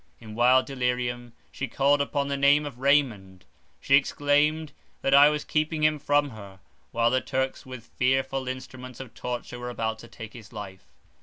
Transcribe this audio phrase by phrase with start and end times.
[0.19, 3.45] In wild delirium she called upon the name of Raymond;
[3.79, 4.71] she exclaimed
[5.03, 6.59] that I was keeping him from her,
[6.91, 10.85] while the Turks with fearful instruments of torture were about to take his life.